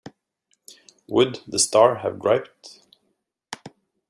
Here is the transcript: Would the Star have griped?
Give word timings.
Would 1.09 1.41
the 1.47 1.59
Star 1.59 1.99
have 1.99 2.17
griped? 2.17 2.79